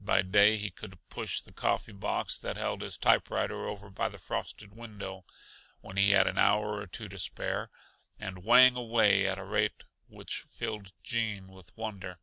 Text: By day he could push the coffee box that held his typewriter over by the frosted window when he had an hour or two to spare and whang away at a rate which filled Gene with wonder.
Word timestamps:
By 0.00 0.22
day 0.22 0.56
he 0.56 0.70
could 0.70 1.00
push 1.08 1.40
the 1.40 1.50
coffee 1.50 1.90
box 1.90 2.38
that 2.38 2.56
held 2.56 2.80
his 2.80 2.96
typewriter 2.96 3.66
over 3.66 3.90
by 3.90 4.08
the 4.08 4.18
frosted 4.20 4.72
window 4.76 5.24
when 5.80 5.96
he 5.96 6.10
had 6.12 6.28
an 6.28 6.38
hour 6.38 6.76
or 6.80 6.86
two 6.86 7.08
to 7.08 7.18
spare 7.18 7.70
and 8.16 8.44
whang 8.44 8.76
away 8.76 9.26
at 9.26 9.36
a 9.36 9.42
rate 9.42 9.82
which 10.06 10.42
filled 10.48 10.92
Gene 11.02 11.48
with 11.48 11.76
wonder. 11.76 12.20